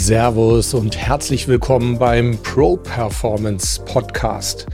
[0.00, 4.66] Servus und herzlich willkommen beim Pro Performance Podcast.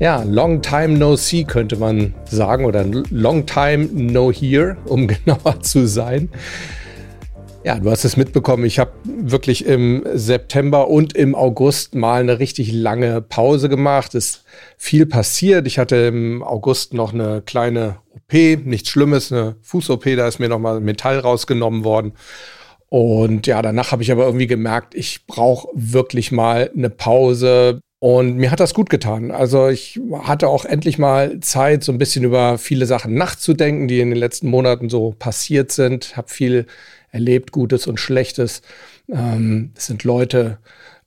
[0.00, 5.60] Ja, long time no see könnte man sagen oder long time no here, um genauer
[5.60, 6.30] zu sein.
[7.64, 8.64] Ja, du hast es mitbekommen.
[8.64, 14.14] Ich habe wirklich im September und im August mal eine richtig lange Pause gemacht.
[14.14, 14.44] Es ist
[14.78, 15.66] viel passiert.
[15.66, 18.32] Ich hatte im August noch eine kleine OP,
[18.64, 20.04] nichts Schlimmes, eine Fuß-OP.
[20.16, 22.14] Da ist mir nochmal Metall rausgenommen worden.
[22.92, 27.80] Und ja, danach habe ich aber irgendwie gemerkt, ich brauche wirklich mal eine Pause.
[28.00, 29.30] Und mir hat das gut getan.
[29.30, 34.00] Also ich hatte auch endlich mal Zeit, so ein bisschen über viele Sachen nachzudenken, die
[34.00, 36.18] in den letzten Monaten so passiert sind.
[36.18, 36.66] Habe viel
[37.10, 38.60] erlebt, Gutes und Schlechtes.
[39.10, 40.58] Ähm, es sind Leute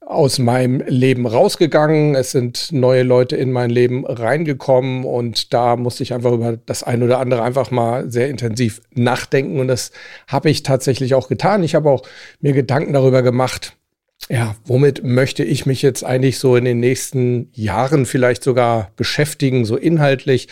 [0.05, 2.15] aus meinem Leben rausgegangen.
[2.15, 6.83] Es sind neue Leute in mein Leben reingekommen und da musste ich einfach über das
[6.83, 9.91] ein oder andere einfach mal sehr intensiv nachdenken und das
[10.27, 11.63] habe ich tatsächlich auch getan.
[11.63, 12.03] Ich habe auch
[12.39, 13.75] mir Gedanken darüber gemacht,
[14.29, 19.65] ja, womit möchte ich mich jetzt eigentlich so in den nächsten Jahren vielleicht sogar beschäftigen,
[19.65, 20.47] so inhaltlich?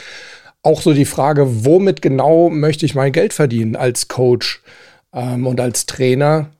[0.64, 4.62] Auch so die Frage, womit genau möchte ich mein Geld verdienen als Coach
[5.14, 6.52] ähm, und als Trainer?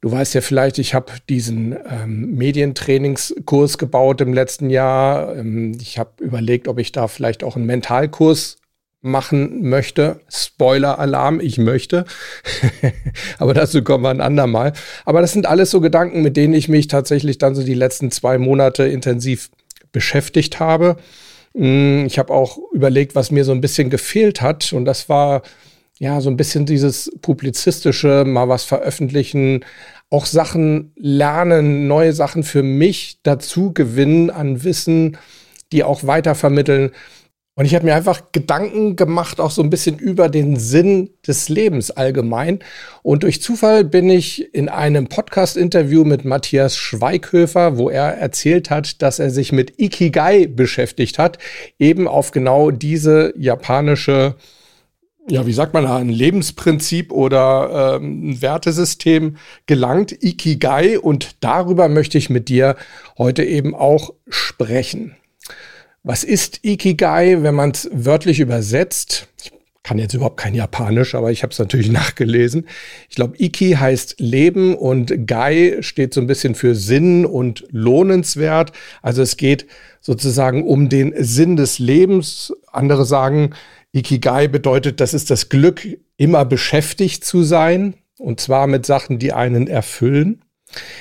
[0.00, 5.34] Du weißt ja vielleicht, ich habe diesen ähm, Medientrainingskurs gebaut im letzten Jahr.
[5.36, 8.58] Ähm, ich habe überlegt, ob ich da vielleicht auch einen Mentalkurs
[9.00, 10.20] machen möchte.
[10.28, 12.04] Spoiler-Alarm, ich möchte.
[13.38, 14.72] Aber dazu kommen wir ein andermal.
[15.04, 18.10] Aber das sind alles so Gedanken, mit denen ich mich tatsächlich dann so die letzten
[18.10, 19.50] zwei Monate intensiv
[19.90, 20.96] beschäftigt habe.
[21.54, 24.72] Mm, ich habe auch überlegt, was mir so ein bisschen gefehlt hat.
[24.72, 25.42] Und das war
[25.98, 29.64] ja, so ein bisschen dieses publizistische, mal was veröffentlichen,
[30.10, 35.18] auch Sachen lernen, neue Sachen für mich dazu gewinnen an Wissen,
[35.72, 36.92] die auch weitervermitteln.
[37.54, 41.48] Und ich habe mir einfach Gedanken gemacht, auch so ein bisschen über den Sinn des
[41.48, 42.60] Lebens allgemein.
[43.02, 49.02] Und durch Zufall bin ich in einem Podcast-Interview mit Matthias Schweighöfer, wo er erzählt hat,
[49.02, 51.38] dass er sich mit Ikigai beschäftigt hat,
[51.80, 54.36] eben auf genau diese japanische
[55.28, 60.98] ja, wie sagt man da, ein Lebensprinzip oder ähm, ein Wertesystem gelangt, Ikigai.
[60.98, 62.76] Und darüber möchte ich mit dir
[63.18, 65.16] heute eben auch sprechen.
[66.02, 69.28] Was ist Ikigai, wenn man es wörtlich übersetzt?
[69.42, 69.52] Ich
[69.82, 72.66] kann jetzt überhaupt kein Japanisch, aber ich habe es natürlich nachgelesen.
[73.10, 78.72] Ich glaube, Iki heißt Leben und Gai steht so ein bisschen für Sinn und lohnenswert.
[79.02, 79.66] Also es geht
[80.00, 82.54] sozusagen um den Sinn des Lebens.
[82.72, 83.50] Andere sagen,
[83.92, 89.32] Ikigai bedeutet, das ist das Glück, immer beschäftigt zu sein und zwar mit Sachen, die
[89.32, 90.42] einen erfüllen.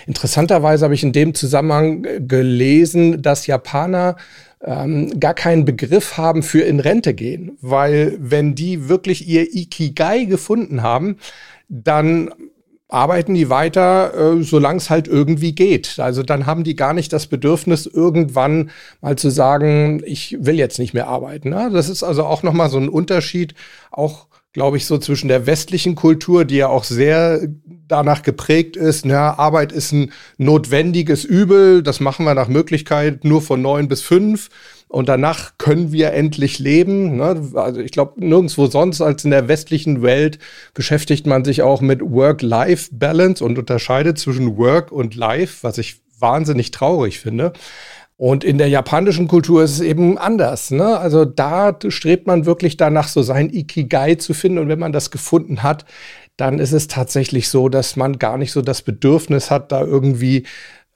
[0.05, 4.15] Interessanterweise habe ich in dem Zusammenhang gelesen, dass Japaner
[4.63, 10.23] ähm, gar keinen Begriff haben für in Rente gehen, weil wenn die wirklich ihr Ikigai
[10.23, 11.17] gefunden haben,
[11.67, 12.31] dann
[12.89, 15.99] arbeiten die weiter, äh, solange es halt irgendwie geht.
[15.99, 18.71] Also dann haben die gar nicht das Bedürfnis, irgendwann
[19.01, 21.49] mal zu sagen, ich will jetzt nicht mehr arbeiten.
[21.49, 21.69] Ne?
[21.73, 23.55] Das ist also auch nochmal so ein Unterschied,
[23.91, 27.47] auch glaube ich, so zwischen der westlichen Kultur, die ja auch sehr
[27.87, 33.43] danach geprägt ist, na, Arbeit ist ein notwendiges Übel, das machen wir nach Möglichkeit nur
[33.43, 34.49] von neun bis fünf
[34.87, 37.17] und danach können wir endlich leben.
[37.17, 37.51] Ne?
[37.55, 40.39] Also ich glaube, nirgendwo sonst als in der westlichen Welt
[40.73, 46.71] beschäftigt man sich auch mit Work-Life-Balance und unterscheidet zwischen Work und Life, was ich wahnsinnig
[46.71, 47.53] traurig finde.
[48.15, 50.71] Und in der japanischen Kultur ist es eben anders.
[50.71, 50.97] Ne?
[50.97, 54.57] Also da strebt man wirklich danach, so sein Ikigai zu finden.
[54.57, 55.85] Und wenn man das gefunden hat,
[56.37, 60.45] dann ist es tatsächlich so, dass man gar nicht so das Bedürfnis hat, da irgendwie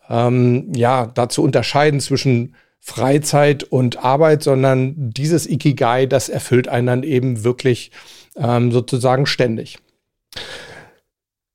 [0.09, 6.87] ähm, ja da zu unterscheiden zwischen Freizeit und Arbeit, sondern dieses Ikigai, das erfüllt einen
[6.87, 7.91] dann eben wirklich
[8.35, 9.77] ähm, sozusagen ständig.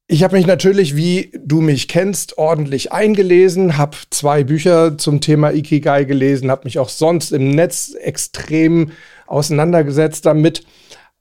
[0.08, 5.52] Ich habe mich natürlich, wie du mich kennst, ordentlich eingelesen, habe zwei Bücher zum Thema
[5.52, 8.92] Ikigai gelesen, habe mich auch sonst im Netz extrem
[9.26, 10.64] auseinandergesetzt damit.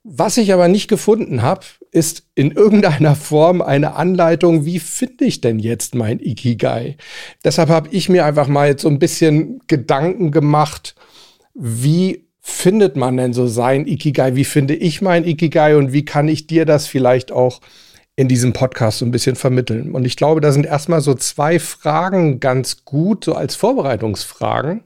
[0.08, 5.40] Was ich aber nicht gefunden habe, ist in irgendeiner Form eine Anleitung, wie finde ich
[5.40, 6.96] denn jetzt mein Ikigai?
[7.44, 10.94] Deshalb habe ich mir einfach mal jetzt so ein bisschen Gedanken gemacht,
[11.54, 14.36] wie findet man denn so sein Ikigai?
[14.36, 17.60] Wie finde ich mein Ikigai und wie kann ich dir das vielleicht auch
[18.14, 19.92] in diesem Podcast so ein bisschen vermitteln.
[19.92, 24.84] Und ich glaube, da sind erstmal so zwei Fragen ganz gut, so als Vorbereitungsfragen.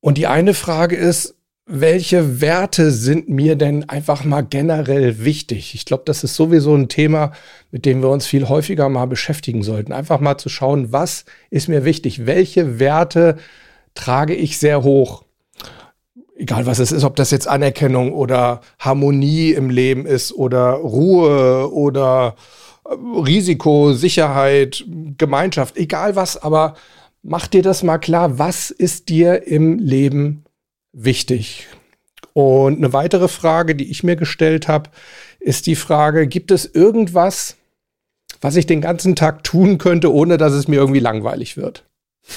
[0.00, 5.74] Und die eine Frage ist, welche Werte sind mir denn einfach mal generell wichtig?
[5.74, 7.32] Ich glaube, das ist sowieso ein Thema,
[7.70, 9.92] mit dem wir uns viel häufiger mal beschäftigen sollten.
[9.92, 12.26] Einfach mal zu schauen, was ist mir wichtig?
[12.26, 13.36] Welche Werte
[13.94, 15.24] trage ich sehr hoch?
[16.36, 21.70] Egal was es ist, ob das jetzt Anerkennung oder Harmonie im Leben ist oder Ruhe
[21.72, 22.34] oder
[22.88, 24.84] äh, Risiko, Sicherheit,
[25.18, 26.74] Gemeinschaft, egal was, aber
[27.22, 30.44] mach dir das mal klar, was ist dir im Leben
[30.92, 31.68] wichtig.
[32.32, 34.90] Und eine weitere Frage, die ich mir gestellt habe,
[35.40, 37.56] ist die Frage, gibt es irgendwas,
[38.40, 41.84] was ich den ganzen Tag tun könnte, ohne dass es mir irgendwie langweilig wird?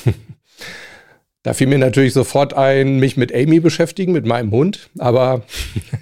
[1.44, 4.90] da fiel mir natürlich sofort ein, mich mit Amy beschäftigen, mit meinem Hund.
[4.98, 5.44] Aber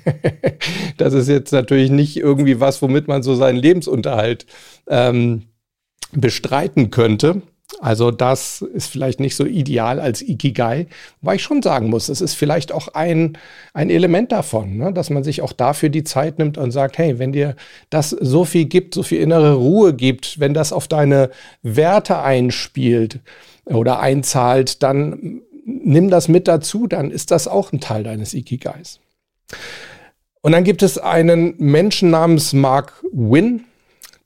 [0.98, 4.46] das ist jetzt natürlich nicht irgendwie was, womit man so seinen Lebensunterhalt
[4.88, 5.44] ähm,
[6.12, 7.42] bestreiten könnte.
[7.80, 10.88] Also das ist vielleicht nicht so ideal als Ikigai,
[11.22, 13.38] wobei ich schon sagen muss, es ist vielleicht auch ein,
[13.74, 14.94] ein Element davon, ne?
[14.94, 17.56] dass man sich auch dafür die Zeit nimmt und sagt, hey, wenn dir
[17.90, 21.32] das so viel gibt, so viel innere Ruhe gibt, wenn das auf deine
[21.64, 23.20] Werte einspielt
[23.66, 29.00] oder einzahlt, dann nimm das mit dazu, dann ist das auch ein Teil deines Ikigais.
[30.42, 33.66] Und dann gibt es einen Menschen namens Mark Wynn,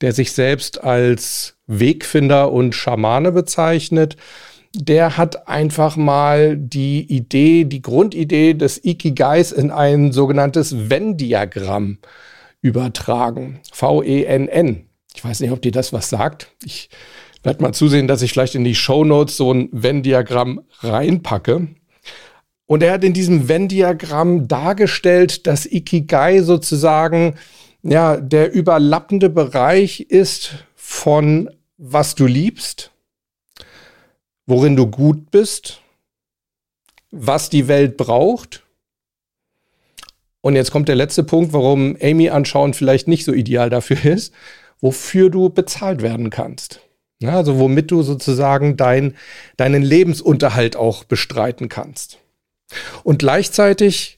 [0.00, 4.16] der sich selbst als Wegfinder und Schamane bezeichnet.
[4.74, 11.98] Der hat einfach mal die Idee, die Grundidee des Ikigais in ein sogenanntes Venn-Diagramm
[12.60, 13.60] übertragen.
[13.72, 14.86] V-E-N-N.
[15.14, 16.48] Ich weiß nicht, ob dir das was sagt.
[16.64, 16.90] Ich
[17.42, 21.68] werde mal zusehen, dass ich vielleicht in die Show Notes so ein Venn-Diagramm reinpacke.
[22.66, 27.36] Und er hat in diesem Venn-Diagramm dargestellt, dass Ikigai sozusagen
[27.82, 32.90] ja, der überlappende Bereich ist von was du liebst,
[34.46, 35.82] worin du gut bist,
[37.10, 38.64] was die Welt braucht.
[40.40, 44.32] Und jetzt kommt der letzte Punkt, warum Amy anschauen vielleicht nicht so ideal dafür ist,
[44.80, 46.80] wofür du bezahlt werden kannst.
[47.20, 49.16] Ja, also womit du sozusagen dein,
[49.56, 52.18] deinen Lebensunterhalt auch bestreiten kannst.
[53.04, 54.15] Und gleichzeitig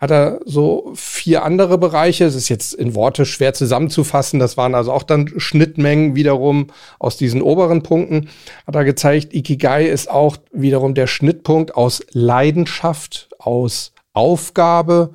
[0.00, 2.24] hat er so vier andere Bereiche.
[2.24, 4.40] Es ist jetzt in Worte schwer zusammenzufassen.
[4.40, 6.68] Das waren also auch dann Schnittmengen wiederum
[6.98, 8.30] aus diesen oberen Punkten.
[8.66, 15.10] Hat er gezeigt, Ikigai ist auch wiederum der Schnittpunkt aus Leidenschaft, aus Aufgabe,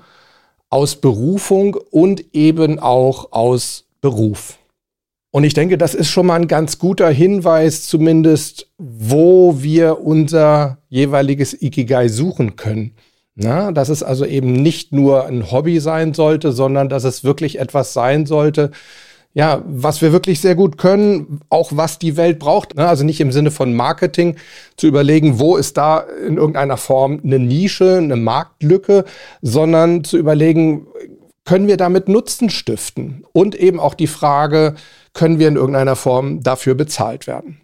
[0.70, 4.60] aus Berufung und eben auch aus Beruf.
[5.32, 10.78] Und ich denke, das ist schon mal ein ganz guter Hinweis, zumindest, wo wir unser
[10.90, 12.96] jeweiliges Ikigai suchen können.
[13.36, 17.60] Na, dass es also eben nicht nur ein Hobby sein sollte, sondern dass es wirklich
[17.60, 18.72] etwas sein sollte,
[19.34, 22.78] ja, was wir wirklich sehr gut können, auch was die Welt braucht.
[22.80, 24.38] Also nicht im Sinne von Marketing
[24.78, 29.04] zu überlegen, wo ist da in irgendeiner Form eine Nische, eine Marktlücke,
[29.42, 30.88] sondern zu überlegen,
[31.44, 33.26] können wir damit Nutzen stiften?
[33.34, 34.76] Und eben auch die Frage,
[35.14, 37.60] können wir in irgendeiner Form dafür bezahlt werden?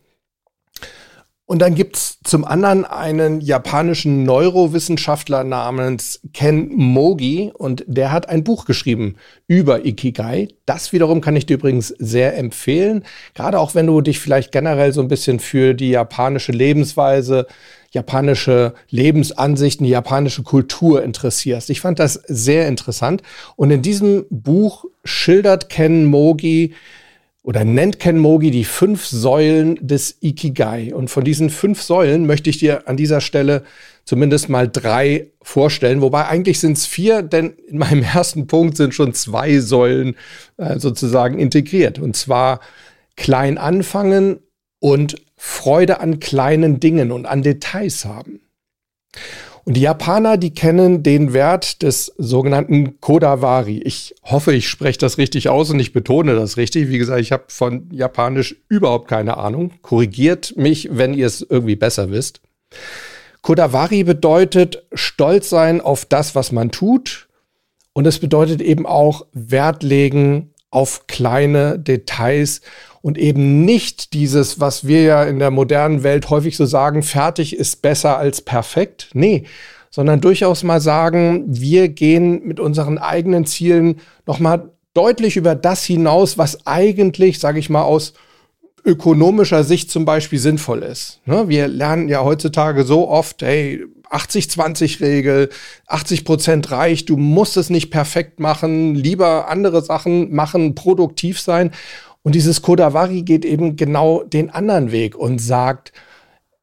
[1.52, 8.46] Und dann gibt's zum anderen einen japanischen Neurowissenschaftler namens Ken Mogi und der hat ein
[8.46, 9.18] Buch geschrieben
[9.48, 10.48] über Ikigai.
[10.66, 13.04] Das wiederum kann ich dir übrigens sehr empfehlen,
[13.34, 17.48] gerade auch wenn du dich vielleicht generell so ein bisschen für die japanische Lebensweise,
[17.90, 21.70] japanische Lebensansichten, die japanische Kultur interessierst.
[21.70, 23.24] Ich fand das sehr interessant
[23.58, 26.76] und in diesem Buch schildert Ken Mogi
[27.44, 30.94] oder nennt Ken Mogi die fünf Säulen des Ikigai.
[30.94, 33.64] Und von diesen fünf Säulen möchte ich dir an dieser Stelle
[34.06, 36.02] zumindest mal drei vorstellen.
[36.02, 40.16] Wobei eigentlich sind es vier, denn in meinem ersten Punkt sind schon zwei Säulen
[40.58, 41.98] äh, sozusagen integriert.
[41.98, 42.60] Und zwar
[43.16, 44.40] klein anfangen
[44.80, 48.42] und Freude an kleinen Dingen und an Details haben.
[49.64, 53.80] Und die Japaner, die kennen den Wert des sogenannten Kodawari.
[53.80, 56.90] Ich hoffe, ich spreche das richtig aus und ich betone das richtig.
[56.90, 59.72] Wie gesagt, ich habe von Japanisch überhaupt keine Ahnung.
[59.82, 62.42] Korrigiert mich, wenn ihr es irgendwie besser wisst.
[63.44, 67.28] Kodawari bedeutet stolz sein auf das, was man tut.
[67.94, 72.62] Und es bedeutet eben auch Wert legen auf kleine Details
[73.02, 77.56] und eben nicht dieses, was wir ja in der modernen Welt häufig so sagen, fertig
[77.56, 79.10] ist besser als perfekt.
[79.14, 79.46] Nee,
[79.90, 86.38] sondern durchaus mal sagen, wir gehen mit unseren eigenen Zielen nochmal deutlich über das hinaus,
[86.38, 88.14] was eigentlich, sage ich mal, aus
[88.84, 91.20] ökonomischer Sicht zum Beispiel sinnvoll ist.
[91.26, 91.48] Ne?
[91.50, 95.50] Wir lernen ja heutzutage so oft, hey, 80-20-Regel,
[95.88, 101.72] 80 Prozent reicht, du musst es nicht perfekt machen, lieber andere Sachen machen, produktiv sein.
[102.24, 105.92] Und dieses Kodavari geht eben genau den anderen Weg und sagt,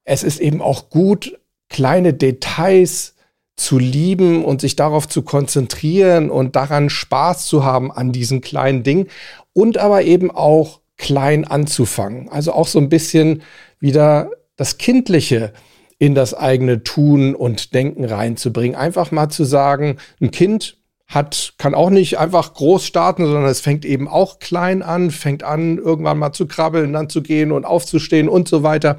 [0.04, 1.38] es ist eben auch gut,
[1.68, 3.14] kleine Details
[3.56, 8.84] zu lieben und sich darauf zu konzentrieren und daran Spaß zu haben an diesen kleinen
[8.84, 9.08] Dingen
[9.52, 12.28] und aber eben auch klein anzufangen.
[12.28, 13.42] Also auch so ein bisschen
[13.80, 15.52] wieder das Kindliche
[15.98, 18.76] in das eigene Tun und Denken reinzubringen.
[18.76, 20.77] Einfach mal zu sagen, ein Kind
[21.08, 25.42] hat, kann auch nicht einfach groß starten, sondern es fängt eben auch klein an, fängt
[25.42, 28.98] an, irgendwann mal zu krabbeln, dann zu gehen und aufzustehen und so weiter.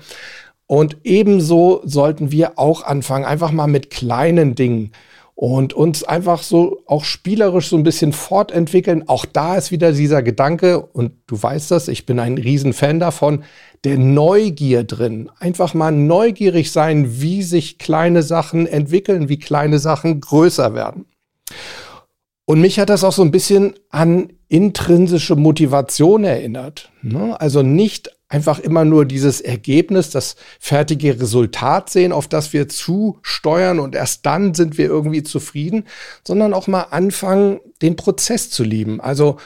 [0.66, 4.92] Und ebenso sollten wir auch anfangen, einfach mal mit kleinen Dingen
[5.36, 9.08] und uns einfach so auch spielerisch so ein bisschen fortentwickeln.
[9.08, 13.44] Auch da ist wieder dieser Gedanke, und du weißt das, ich bin ein Riesenfan davon,
[13.84, 15.30] der Neugier drin.
[15.39, 21.06] Einfach mal neugierig sein, wie sich kleine Sachen entwickeln, wie kleine Sachen größer werden.
[22.50, 26.91] Und mich hat das auch so ein bisschen an intrinsische Motivation erinnert.
[27.03, 27.39] Ne?
[27.39, 33.79] Also nicht einfach immer nur dieses Ergebnis, das fertige Resultat sehen, auf das wir zusteuern
[33.79, 35.84] und erst dann sind wir irgendwie zufrieden,
[36.24, 39.00] sondern auch mal anfangen, den Prozess zu lieben.
[39.00, 39.38] Also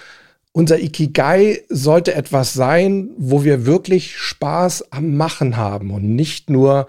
[0.53, 6.87] unser Ikigai sollte etwas sein, wo wir wirklich Spaß am Machen haben und nicht nur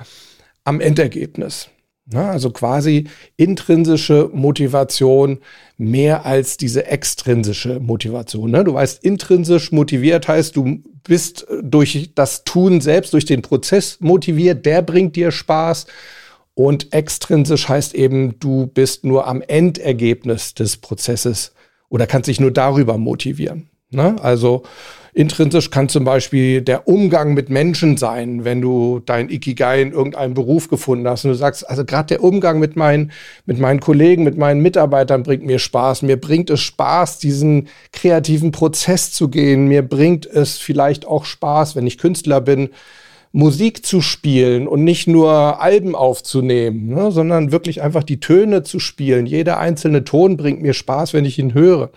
[0.63, 1.71] am Endergebnis.
[2.13, 3.09] Ja, also quasi
[3.39, 5.39] intrinsische Motivation
[5.79, 8.51] mehr als diese extrinsische Motivation.
[8.51, 8.63] Ne?
[8.63, 14.67] Du weißt, intrinsisch motiviert heißt, du bist durch das Tun selbst, durch den Prozess motiviert,
[14.67, 15.87] der bringt dir Spaß.
[16.53, 21.53] Und extrinsisch heißt eben, du bist nur am Endergebnis des Prozesses
[21.89, 23.71] oder kannst dich nur darüber motivieren.
[23.91, 24.17] Ne?
[24.23, 24.63] Also
[25.17, 30.35] Intrinsisch kann zum Beispiel der Umgang mit Menschen sein, wenn du dein Ikigai in irgendeinem
[30.35, 33.13] Beruf gefunden hast und du sagst, also gerade der Umgang mit meinen,
[33.47, 36.03] mit meinen Kollegen, mit meinen Mitarbeitern bringt mir Spaß.
[36.03, 39.69] Mir bringt es Spaß, diesen kreativen Prozess zu gehen.
[39.69, 42.71] Mir bringt es vielleicht auch Spaß, wenn ich Künstler bin,
[43.31, 48.79] Musik zu spielen und nicht nur Alben aufzunehmen, ne, sondern wirklich einfach die Töne zu
[48.79, 49.27] spielen.
[49.27, 51.91] Jeder einzelne Ton bringt mir Spaß, wenn ich ihn höre.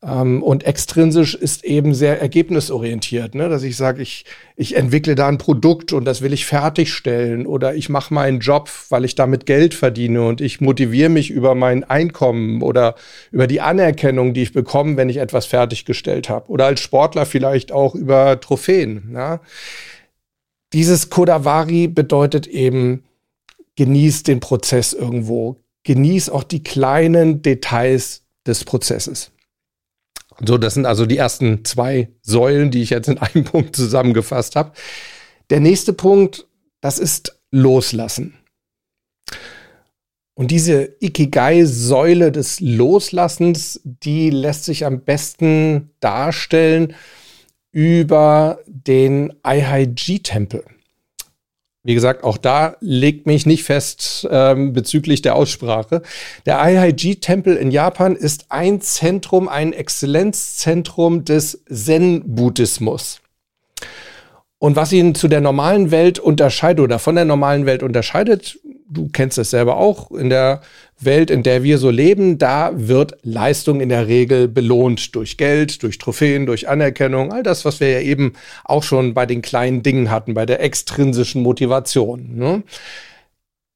[0.00, 3.48] Ähm, und extrinsisch ist eben sehr ergebnisorientiert, ne?
[3.48, 4.24] dass ich sage, ich,
[4.54, 8.70] ich entwickle da ein Produkt und das will ich fertigstellen oder ich mache meinen Job,
[8.90, 12.94] weil ich damit Geld verdiene und ich motiviere mich über mein Einkommen oder
[13.32, 17.72] über die Anerkennung, die ich bekomme, wenn ich etwas fertiggestellt habe oder als Sportler vielleicht
[17.72, 19.10] auch über Trophäen.
[19.14, 19.40] Ja?
[20.72, 23.02] Dieses Kodavari bedeutet eben,
[23.74, 29.32] genieß den Prozess irgendwo, genieß auch die kleinen Details des Prozesses.
[30.44, 34.56] So, das sind also die ersten zwei Säulen, die ich jetzt in einem Punkt zusammengefasst
[34.56, 34.72] habe.
[35.50, 36.46] Der nächste Punkt,
[36.80, 38.34] das ist Loslassen.
[40.34, 46.94] Und diese Ikigai-Säule des Loslassens, die lässt sich am besten darstellen
[47.72, 50.64] über den IHG-Tempel.
[51.88, 56.02] Wie gesagt, auch da legt mich nicht fest ähm, bezüglich der Aussprache.
[56.44, 63.22] Der IHG-Tempel in Japan ist ein Zentrum, ein Exzellenzzentrum des Zen-Buddhismus.
[64.58, 68.58] Und was ihn zu der normalen Welt unterscheidet oder von der normalen Welt unterscheidet,
[68.90, 70.60] du kennst es selber auch, in der
[71.00, 75.82] Welt, in der wir so leben, da wird Leistung in der Regel belohnt durch Geld,
[75.82, 78.32] durch Trophäen, durch Anerkennung, all das, was wir ja eben
[78.64, 82.36] auch schon bei den kleinen Dingen hatten, bei der extrinsischen Motivation.
[82.36, 82.62] Ne?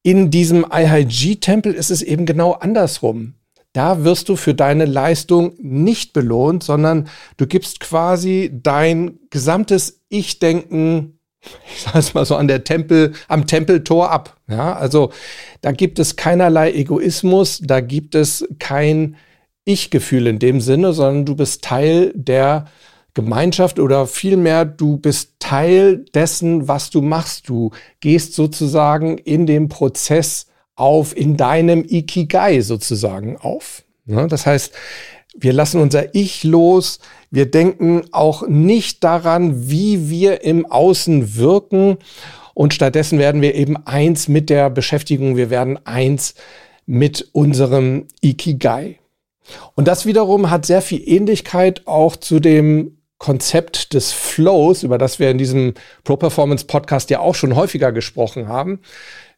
[0.03, 3.35] In diesem IHG-Tempel ist es eben genau andersrum.
[3.73, 11.19] Da wirst du für deine Leistung nicht belohnt, sondern du gibst quasi dein gesamtes Ich-Denken
[11.67, 14.37] ich sage es mal so, an der Tempel, am Tempeltor ab.
[14.49, 15.13] Ja, also
[15.61, 19.17] da gibt es keinerlei Egoismus, da gibt es kein
[19.65, 22.67] Ich-Gefühl in dem Sinne, sondern du bist Teil der
[23.15, 27.49] Gemeinschaft oder vielmehr du bist Teil dessen, was du machst.
[27.49, 27.71] Du
[28.01, 30.47] gehst sozusagen in dem Prozess
[30.77, 33.85] auf, in deinem Ikigai sozusagen auf.
[34.07, 34.73] Ja, das heißt,
[35.35, 36.99] wir lassen unser Ich los.
[37.31, 41.99] Wir denken auch nicht daran, wie wir im Außen wirken.
[42.55, 45.37] Und stattdessen werden wir eben eins mit der Beschäftigung.
[45.37, 46.35] Wir werden eins
[46.87, 48.99] mit unserem Ikigai.
[49.75, 55.19] Und das wiederum hat sehr viel Ähnlichkeit auch zu dem Konzept des Flows, über das
[55.19, 55.75] wir in diesem
[56.05, 58.81] Pro Performance Podcast ja auch schon häufiger gesprochen haben.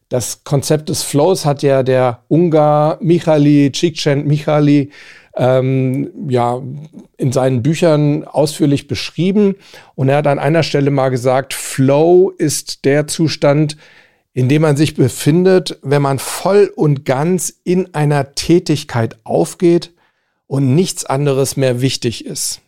[0.09, 4.91] Das Konzept des Flows hat ja der Ungar Michali Csikszentmihalyi
[5.35, 6.61] ähm, ja,
[7.17, 9.55] in seinen Büchern ausführlich beschrieben.
[9.95, 13.77] Und er hat an einer Stelle mal gesagt, Flow ist der Zustand,
[14.33, 19.93] in dem man sich befindet, wenn man voll und ganz in einer Tätigkeit aufgeht
[20.47, 22.61] und nichts anderes mehr wichtig ist.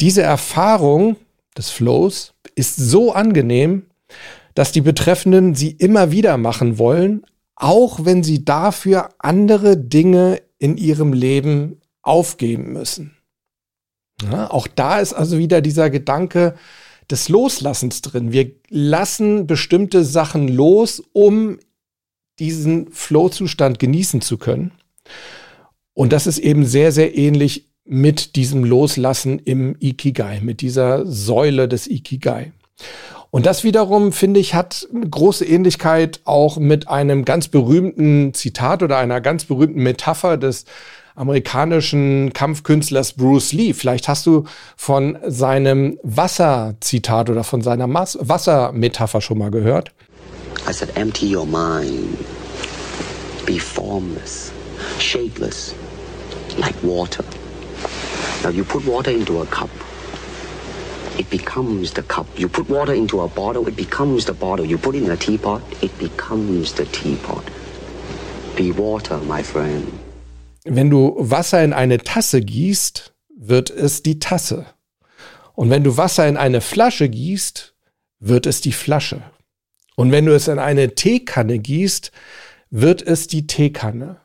[0.00, 1.16] Diese Erfahrung
[1.56, 3.86] des Flows ist so angenehm,
[4.54, 7.24] dass die Betreffenden sie immer wieder machen wollen,
[7.56, 13.16] auch wenn sie dafür andere Dinge in ihrem Leben aufgeben müssen.
[14.22, 16.54] Ja, auch da ist also wieder dieser Gedanke
[17.10, 18.30] des Loslassens drin.
[18.30, 21.58] Wir lassen bestimmte Sachen los, um
[22.38, 24.70] diesen Flow-Zustand genießen zu können.
[25.94, 31.66] Und das ist eben sehr, sehr ähnlich mit diesem Loslassen im Ikigai, mit dieser Säule
[31.66, 32.52] des Ikigai.
[33.30, 38.82] Und das wiederum, finde ich, hat eine große Ähnlichkeit auch mit einem ganz berühmten Zitat
[38.82, 40.64] oder einer ganz berühmten Metapher des
[41.14, 43.72] amerikanischen Kampfkünstlers Bruce Lee.
[43.72, 44.44] Vielleicht hast du
[44.76, 49.92] von seinem Wasserzitat oder von seiner Wassermetapher schon mal gehört.
[50.68, 52.18] I said, empty your mind.
[53.46, 54.52] Be formless,
[54.98, 55.74] shapeless,
[56.58, 57.24] like water.
[58.42, 59.70] Now you put water into a cup.
[61.20, 62.26] It becomes the cup.
[62.42, 64.64] You put water into a bottle, it becomes the bottle.
[64.64, 67.44] You put it in a teapot, it becomes the teapot.
[68.56, 69.86] Be water, my friend
[70.64, 74.66] wenn du Wasser in eine Tasse gießt, wird es die Tasse.
[75.54, 77.74] Und wenn du Wasser in eine Flasche gießt,
[78.18, 79.22] wird es die Flasche.
[79.96, 82.12] Und wenn du es in eine Teekanne gießt,
[82.70, 84.20] wird es die Teekanne.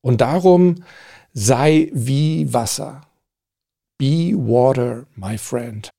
[0.00, 0.84] Und darum
[1.32, 3.02] sei wie Wasser.
[3.98, 5.90] Be water, my friend.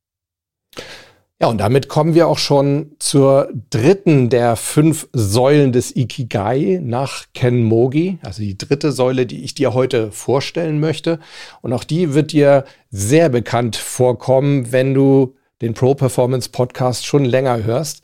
[1.41, 7.27] Ja, und damit kommen wir auch schon zur dritten der fünf Säulen des Ikigai nach
[7.33, 11.19] Ken Mogi, also die dritte Säule, die ich dir heute vorstellen möchte.
[11.62, 17.24] Und auch die wird dir sehr bekannt vorkommen, wenn du den Pro Performance Podcast schon
[17.24, 18.03] länger hörst.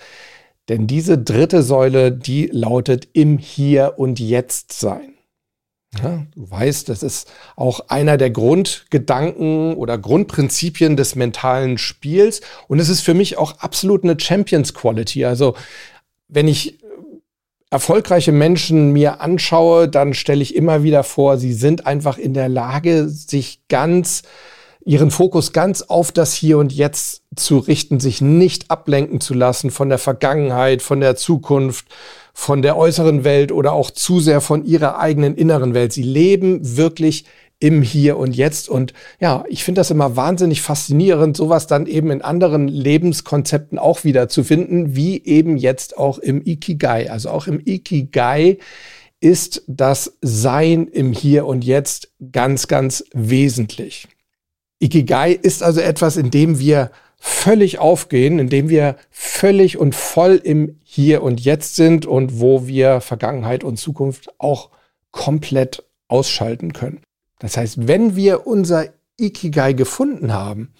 [0.69, 5.14] Denn diese dritte Säule, die lautet im Hier und Jetzt sein.
[6.03, 12.41] Ja, du weißt, das ist auch einer der Grundgedanken oder Grundprinzipien des mentalen Spiels.
[12.67, 15.25] Und es ist für mich auch absolut eine Champions Quality.
[15.25, 15.55] Also
[16.27, 16.79] wenn ich
[17.69, 22.49] erfolgreiche Menschen mir anschaue, dann stelle ich immer wieder vor, sie sind einfach in der
[22.49, 24.23] Lage, sich ganz,
[24.85, 29.71] ihren Fokus ganz auf das Hier und Jetzt zu richten, sich nicht ablenken zu lassen
[29.71, 31.87] von der Vergangenheit, von der Zukunft,
[32.37, 35.93] von der äußeren Welt oder auch zu sehr von ihrer eigenen inneren Welt.
[35.93, 37.23] Sie leben wirklich
[37.59, 38.67] im Hier und Jetzt.
[38.67, 44.03] Und ja, ich finde das immer wahnsinnig faszinierend, sowas dann eben in anderen Lebenskonzepten auch
[44.03, 47.09] wieder zu finden, wie eben jetzt auch im Ikigai.
[47.09, 48.57] Also auch im Ikigai
[49.21, 54.09] ist das Sein im Hier und Jetzt ganz, ganz wesentlich.
[54.79, 56.91] Ikigai ist also etwas, in dem wir
[57.27, 63.01] völlig aufgehen, indem wir völlig und voll im Hier und Jetzt sind und wo wir
[63.01, 64.69] Vergangenheit und Zukunft auch
[65.09, 67.01] komplett ausschalten können.
[67.39, 70.73] Das heißt, wenn wir unser Ikigai gefunden haben,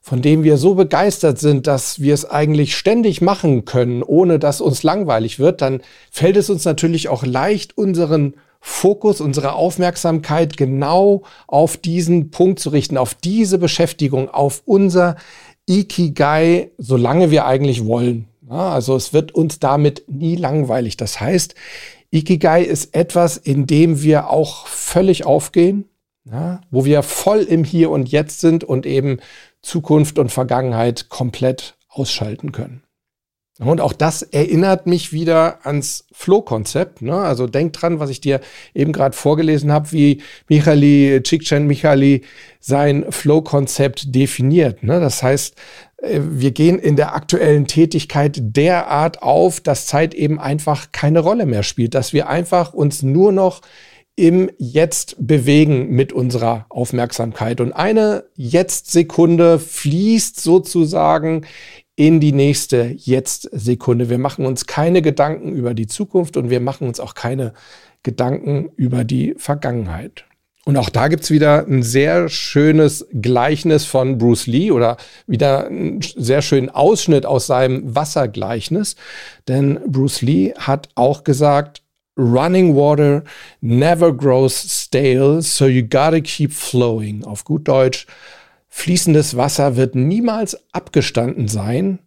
[0.00, 4.60] von dem wir so begeistert sind, dass wir es eigentlich ständig machen können, ohne dass
[4.60, 5.80] uns langweilig wird, dann
[6.10, 12.70] fällt es uns natürlich auch leicht, unseren Fokus, unsere Aufmerksamkeit genau auf diesen Punkt zu
[12.70, 15.16] richten, auf diese Beschäftigung, auf unser
[15.66, 18.28] Ikigai, solange wir eigentlich wollen.
[18.48, 20.96] Also es wird uns damit nie langweilig.
[20.96, 21.54] Das heißt,
[22.10, 25.88] Ikigai ist etwas, in dem wir auch völlig aufgehen,
[26.70, 29.18] wo wir voll im Hier und Jetzt sind und eben
[29.62, 32.83] Zukunft und Vergangenheit komplett ausschalten können.
[33.60, 37.02] Und auch das erinnert mich wieder ans Flow-Konzept.
[37.02, 37.14] Ne?
[37.14, 38.40] Also denk dran, was ich dir
[38.74, 42.22] eben gerade vorgelesen habe, wie Michali, Chikchen Michali
[42.58, 44.82] sein Flow-Konzept definiert.
[44.82, 44.98] Ne?
[44.98, 45.54] Das heißt,
[45.98, 51.46] äh, wir gehen in der aktuellen Tätigkeit derart auf, dass Zeit eben einfach keine Rolle
[51.46, 53.60] mehr spielt, dass wir einfach uns nur noch
[54.16, 57.60] im Jetzt bewegen mit unserer Aufmerksamkeit.
[57.60, 61.46] Und eine Jetzt-Sekunde fließt sozusagen
[61.96, 64.10] in die nächste Jetzt-Sekunde.
[64.10, 67.52] Wir machen uns keine Gedanken über die Zukunft und wir machen uns auch keine
[68.02, 70.24] Gedanken über die Vergangenheit.
[70.64, 76.00] Und auch da gibt's wieder ein sehr schönes Gleichnis von Bruce Lee oder wieder einen
[76.00, 78.96] sehr schönen Ausschnitt aus seinem Wassergleichnis.
[79.46, 81.82] Denn Bruce Lee hat auch gesagt,
[82.16, 83.24] Running water
[83.60, 87.24] never grows stale, so you gotta keep flowing.
[87.24, 88.06] Auf gut Deutsch,
[88.76, 92.00] Fließendes Wasser wird niemals abgestanden sein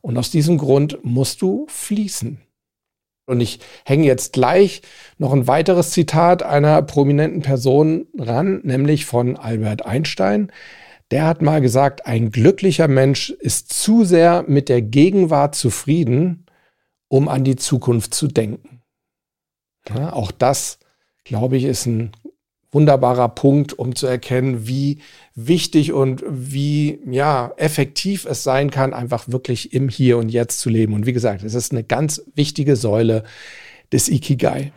[0.00, 2.38] und aus diesem Grund musst du fließen.
[3.26, 4.82] Und ich hänge jetzt gleich
[5.18, 10.52] noch ein weiteres Zitat einer prominenten Person ran, nämlich von Albert Einstein.
[11.10, 16.44] Der hat mal gesagt, ein glücklicher Mensch ist zu sehr mit der Gegenwart zufrieden,
[17.08, 18.82] um an die Zukunft zu denken.
[19.88, 20.78] Ja, auch das,
[21.24, 22.12] glaube ich, ist ein
[22.72, 24.98] wunderbarer Punkt, um zu erkennen, wie
[25.34, 30.70] wichtig und wie ja effektiv es sein kann, einfach wirklich im Hier und Jetzt zu
[30.70, 30.94] leben.
[30.94, 33.24] Und wie gesagt, es ist eine ganz wichtige Säule
[33.92, 34.72] des Ikigai.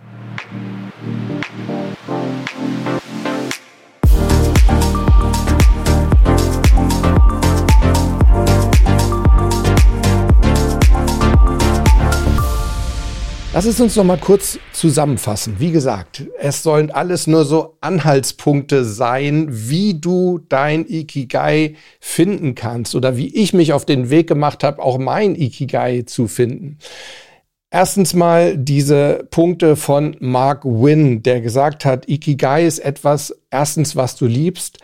[13.55, 15.57] Lass es uns noch mal kurz zusammenfassen.
[15.59, 22.95] Wie gesagt, es sollen alles nur so Anhaltspunkte sein, wie du dein Ikigai finden kannst
[22.95, 26.79] oder wie ich mich auf den Weg gemacht habe, auch mein Ikigai zu finden.
[27.69, 34.15] Erstens mal diese Punkte von Mark Wynn, der gesagt hat, Ikigai ist etwas, erstens, was
[34.15, 34.79] du liebst,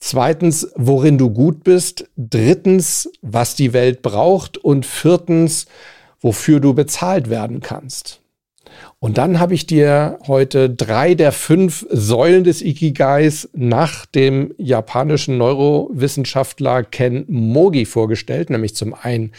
[0.00, 5.66] zweitens, worin du gut bist, drittens, was die Welt braucht und viertens,
[6.20, 8.20] wofür du bezahlt werden kannst.
[9.00, 15.38] Und dann habe ich dir heute drei der fünf Säulen des Ikigais nach dem japanischen
[15.38, 19.32] Neurowissenschaftler Ken Mogi vorgestellt, nämlich zum einen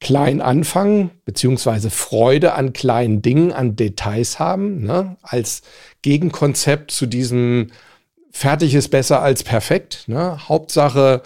[0.00, 5.16] klein anfangen, beziehungsweise Freude an kleinen Dingen, an Details haben, ne?
[5.22, 5.62] als
[6.02, 7.68] Gegenkonzept zu diesem
[8.30, 10.04] fertig ist besser als perfekt.
[10.06, 10.48] Ne?
[10.48, 11.22] Hauptsache,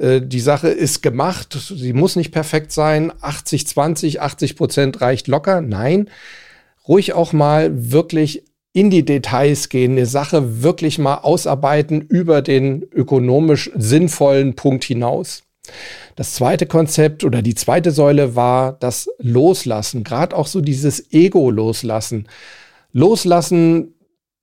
[0.00, 3.12] die Sache ist gemacht, sie muss nicht perfekt sein.
[3.20, 5.60] 80, 20, 80 Prozent reicht locker.
[5.60, 6.08] Nein,
[6.86, 12.86] ruhig auch mal wirklich in die Details gehen, eine Sache wirklich mal ausarbeiten über den
[12.92, 15.42] ökonomisch sinnvollen Punkt hinaus.
[16.16, 21.50] Das zweite Konzept oder die zweite Säule war das Loslassen, gerade auch so dieses Ego
[21.50, 22.28] loslassen.
[22.92, 23.94] Loslassen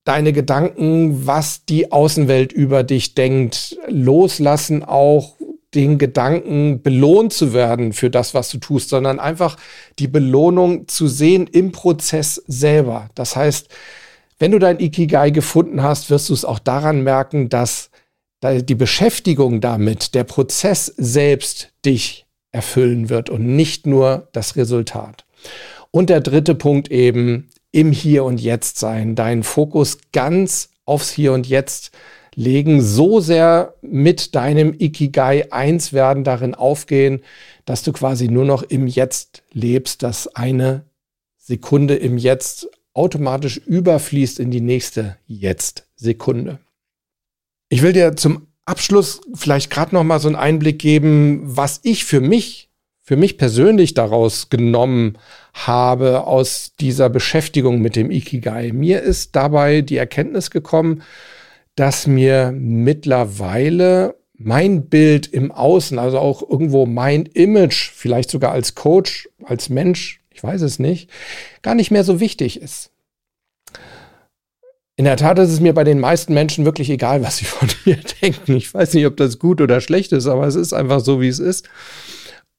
[0.04, 3.78] deine Gedanken, was die Außenwelt über dich denkt.
[3.88, 5.36] Loslassen auch
[5.76, 9.58] den Gedanken, belohnt zu werden für das, was du tust, sondern einfach
[10.00, 13.10] die Belohnung zu sehen im Prozess selber.
[13.14, 13.68] Das heißt,
[14.40, 17.90] wenn du dein Ikigai gefunden hast, wirst du es auch daran merken, dass
[18.44, 25.26] die Beschäftigung damit, der Prozess selbst dich erfüllen wird und nicht nur das Resultat.
[25.92, 31.34] Und der dritte Punkt eben im Hier und Jetzt sein, deinen Fokus ganz aufs Hier
[31.34, 31.92] und Jetzt
[32.36, 37.22] legen, so sehr mit deinem Ikigai eins werden, darin aufgehen,
[37.66, 40.86] dass du quasi nur noch im Jetzt lebst, dass eine
[41.38, 46.60] Sekunde im Jetzt automatisch überfließt in die nächste Jetzt-Sekunde.
[47.70, 52.06] Ich will dir zum Abschluss vielleicht gerade noch mal so einen Einblick geben, was ich
[52.06, 52.70] für mich,
[53.02, 55.18] für mich persönlich daraus genommen
[55.54, 58.72] habe aus dieser Beschäftigung mit dem Ikigai.
[58.72, 61.04] Mir ist dabei die Erkenntnis gekommen,
[61.76, 68.76] dass mir mittlerweile mein Bild im Außen, also auch irgendwo mein Image, vielleicht sogar als
[68.76, 71.10] Coach, als Mensch, ich weiß es nicht,
[71.62, 72.92] gar nicht mehr so wichtig ist.
[74.98, 77.70] In der Tat ist es mir bei den meisten Menschen wirklich egal, was sie von
[77.86, 78.56] mir denken.
[78.56, 81.28] Ich weiß nicht, ob das gut oder schlecht ist, aber es ist einfach so, wie
[81.28, 81.68] es ist.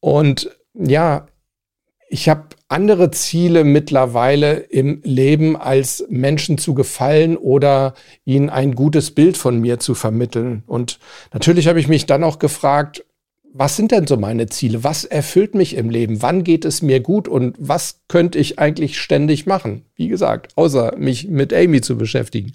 [0.00, 1.26] Und ja,
[2.09, 9.11] ich habe andere Ziele mittlerweile im Leben, als Menschen zu gefallen oder ihnen ein gutes
[9.11, 10.62] Bild von mir zu vermitteln.
[10.66, 10.99] Und
[11.33, 13.05] natürlich habe ich mich dann auch gefragt,
[13.59, 14.85] was sind denn so meine Ziele?
[14.85, 16.21] Was erfüllt mich im Leben?
[16.21, 19.87] Wann geht es mir gut und was könnte ich eigentlich ständig machen?
[19.95, 22.53] Wie gesagt, außer mich mit Amy zu beschäftigen.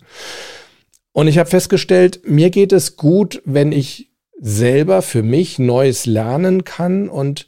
[1.12, 6.64] Und ich habe festgestellt, mir geht es gut, wenn ich selber für mich Neues lernen
[6.64, 7.48] kann und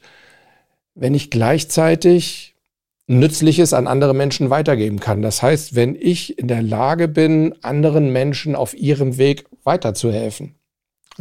[0.94, 2.54] wenn ich gleichzeitig
[3.06, 5.20] Nützliches an andere Menschen weitergeben kann.
[5.20, 10.54] Das heißt, wenn ich in der Lage bin, anderen Menschen auf ihrem Weg weiterzuhelfen.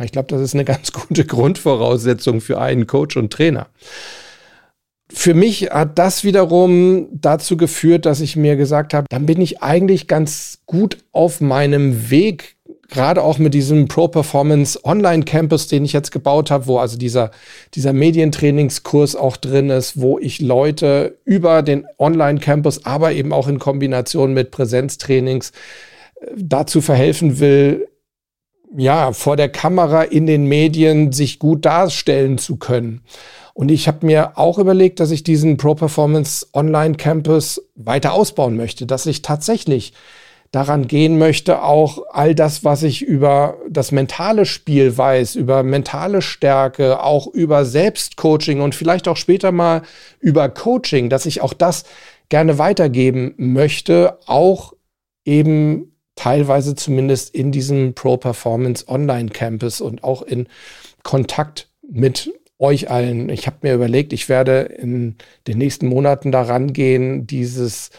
[0.01, 3.67] Ich glaube, das ist eine ganz gute Grundvoraussetzung für einen Coach und Trainer.
[5.11, 9.61] Für mich hat das wiederum dazu geführt, dass ich mir gesagt habe, dann bin ich
[9.61, 12.55] eigentlich ganz gut auf meinem Weg,
[12.89, 16.97] gerade auch mit diesem Pro Performance Online Campus, den ich jetzt gebaut habe, wo also
[16.97, 17.31] dieser,
[17.73, 23.47] dieser Medientrainingskurs auch drin ist, wo ich Leute über den Online Campus, aber eben auch
[23.47, 25.51] in Kombination mit Präsenztrainings
[26.21, 27.87] äh, dazu verhelfen will,
[28.75, 33.01] ja, vor der Kamera in den Medien sich gut darstellen zu können.
[33.53, 38.57] Und ich habe mir auch überlegt, dass ich diesen Pro Performance Online Campus weiter ausbauen
[38.57, 39.93] möchte, dass ich tatsächlich
[40.53, 46.21] daran gehen möchte, auch all das, was ich über das mentale Spiel weiß, über mentale
[46.21, 49.81] Stärke, auch über Selbstcoaching und vielleicht auch später mal
[50.19, 51.85] über Coaching, dass ich auch das
[52.29, 54.73] gerne weitergeben möchte, auch
[55.25, 60.47] eben teilweise zumindest in diesem Pro Performance Online Campus und auch in
[61.01, 63.29] Kontakt mit euch allen.
[63.29, 65.15] Ich habe mir überlegt, ich werde in
[65.47, 67.89] den nächsten Monaten daran gehen, dieses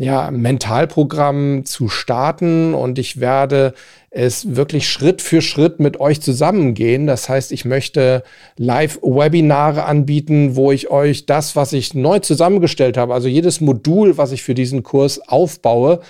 [0.00, 3.74] ja, Mentalprogramm zu starten und ich werde
[4.08, 7.06] es wirklich Schritt für Schritt mit euch zusammengehen.
[7.06, 8.24] Das heißt, ich möchte
[8.56, 14.32] Live-Webinare anbieten, wo ich euch das, was ich neu zusammengestellt habe, also jedes Modul, was
[14.32, 16.00] ich für diesen Kurs aufbaue,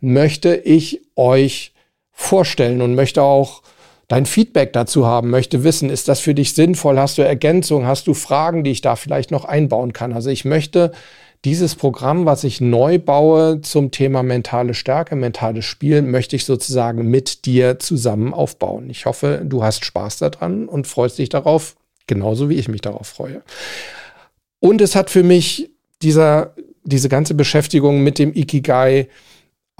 [0.00, 1.72] möchte ich euch
[2.12, 3.62] vorstellen und möchte auch
[4.06, 7.00] dein Feedback dazu haben, möchte wissen, ist das für dich sinnvoll?
[7.00, 7.88] Hast du Ergänzungen?
[7.88, 10.12] Hast du Fragen, die ich da vielleicht noch einbauen kann?
[10.12, 10.92] Also ich möchte
[11.44, 17.08] dieses Programm, was ich neu baue zum Thema mentale Stärke, mentales Spiel, möchte ich sozusagen
[17.08, 18.90] mit dir zusammen aufbauen.
[18.90, 21.76] Ich hoffe, du hast Spaß daran und freust dich darauf,
[22.06, 23.42] genauso wie ich mich darauf freue.
[24.60, 25.70] Und es hat für mich
[26.02, 29.08] dieser, diese ganze Beschäftigung mit dem Ikigai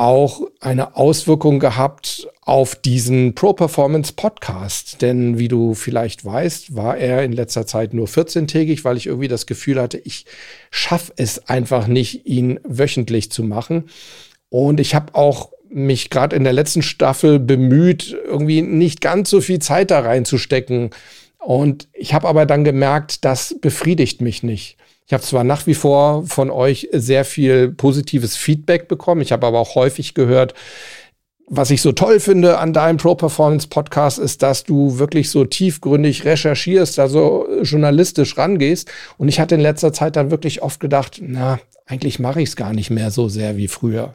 [0.01, 5.03] auch eine Auswirkung gehabt auf diesen Pro Performance Podcast.
[5.03, 9.29] Denn wie du vielleicht weißt, war er in letzter Zeit nur 14-tägig, weil ich irgendwie
[9.29, 10.25] das Gefühl hatte, ich
[10.71, 13.91] schaffe es einfach nicht, ihn wöchentlich zu machen.
[14.49, 19.43] Und ich habe auch mich gerade in der letzten Staffel bemüht, irgendwie nicht ganz so
[19.43, 20.91] viel Zeit da reinzustecken.
[21.39, 24.79] Und ich habe aber dann gemerkt, das befriedigt mich nicht.
[25.11, 29.45] Ich habe zwar nach wie vor von euch sehr viel positives Feedback bekommen, ich habe
[29.45, 30.55] aber auch häufig gehört,
[31.49, 35.45] was ich so toll finde an deinem Pro Performance Podcast ist, dass du wirklich so
[35.45, 38.89] tiefgründig recherchierst, also journalistisch rangehst.
[39.19, 42.55] Und ich hatte in letzter Zeit dann wirklich oft gedacht, na, eigentlich mache ich es
[42.55, 44.15] gar nicht mehr so sehr wie früher.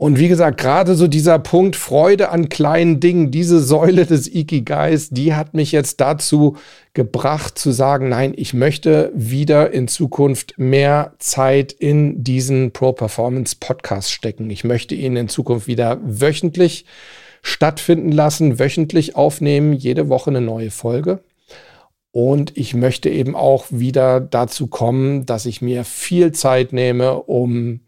[0.00, 5.10] Und wie gesagt, gerade so dieser Punkt Freude an kleinen Dingen, diese Säule des Ikigais,
[5.10, 6.56] die hat mich jetzt dazu
[6.94, 13.56] gebracht zu sagen, nein, ich möchte wieder in Zukunft mehr Zeit in diesen Pro Performance
[13.58, 14.48] Podcast stecken.
[14.50, 16.84] Ich möchte ihn in Zukunft wieder wöchentlich
[17.42, 21.24] stattfinden lassen, wöchentlich aufnehmen, jede Woche eine neue Folge.
[22.12, 27.80] Und ich möchte eben auch wieder dazu kommen, dass ich mir viel Zeit nehme, um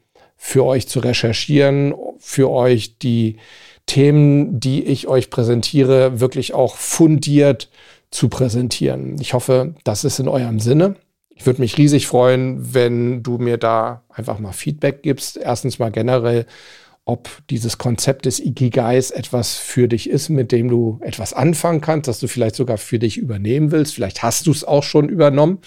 [0.42, 3.36] für euch zu recherchieren, für euch die
[3.84, 7.68] Themen, die ich euch präsentiere, wirklich auch fundiert
[8.10, 9.20] zu präsentieren.
[9.20, 10.96] Ich hoffe, das ist in eurem Sinne.
[11.28, 15.36] Ich würde mich riesig freuen, wenn du mir da einfach mal Feedback gibst.
[15.36, 16.46] Erstens mal generell,
[17.04, 22.08] ob dieses Konzept des Ikigais etwas für dich ist, mit dem du etwas anfangen kannst,
[22.08, 23.94] dass du vielleicht sogar für dich übernehmen willst.
[23.94, 25.58] Vielleicht hast du es auch schon übernommen.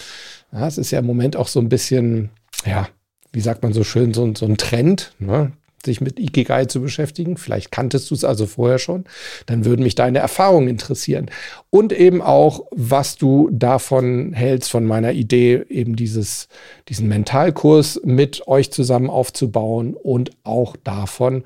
[0.52, 2.30] Ja, es ist ja im Moment auch so ein bisschen,
[2.66, 2.88] ja,
[3.34, 5.52] wie sagt man so schön, so, so ein Trend, ne?
[5.84, 7.36] sich mit Ikigai zu beschäftigen.
[7.36, 9.04] Vielleicht kanntest du es also vorher schon.
[9.46, 11.30] Dann würden mich deine Erfahrungen interessieren.
[11.70, 16.48] Und eben auch, was du davon hältst, von meiner Idee, eben dieses,
[16.88, 21.44] diesen Mentalkurs mit euch zusammen aufzubauen und auch davon,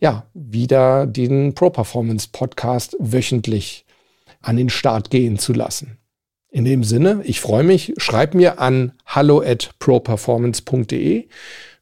[0.00, 3.84] ja, wieder den Pro Performance Podcast wöchentlich
[4.40, 5.99] an den Start gehen zu lassen.
[6.52, 7.94] In dem Sinne, ich freue mich.
[7.98, 11.28] Schreib mir an hallo at properformance.de.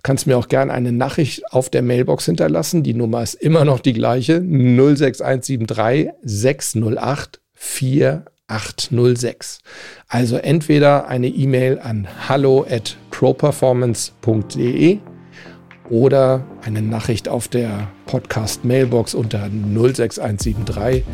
[0.02, 2.82] Kannst mir auch gerne eine Nachricht auf der Mailbox hinterlassen.
[2.82, 4.42] Die Nummer ist immer noch die gleiche.
[4.42, 9.60] 06173 608 4806.
[10.06, 14.98] Also entweder eine E-Mail an hallo at properformance.de
[15.88, 21.04] oder eine Nachricht auf der Podcast Mailbox unter 06173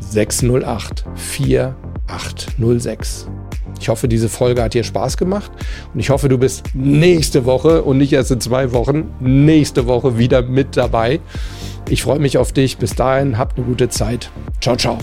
[0.00, 3.28] 608 4806.
[3.80, 5.50] Ich hoffe, diese Folge hat dir Spaß gemacht
[5.94, 10.18] und ich hoffe, du bist nächste Woche und nicht erst in zwei Wochen, nächste Woche
[10.18, 11.20] wieder mit dabei.
[11.88, 12.78] Ich freue mich auf dich.
[12.78, 14.30] Bis dahin, habt eine gute Zeit.
[14.60, 14.98] Ciao, ciao.